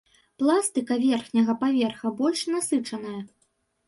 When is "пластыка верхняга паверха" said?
0.43-2.11